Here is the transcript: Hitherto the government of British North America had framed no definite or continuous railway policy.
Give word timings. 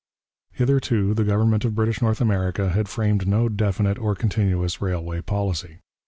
Hitherto 0.53 1.13
the 1.13 1.23
government 1.23 1.63
of 1.63 1.75
British 1.75 2.01
North 2.01 2.19
America 2.21 2.69
had 2.69 2.89
framed 2.89 3.27
no 3.27 3.47
definite 3.49 3.99
or 3.99 4.15
continuous 4.15 4.81
railway 4.81 5.21
policy. 5.21 5.81